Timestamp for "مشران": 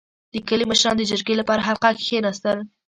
0.71-0.95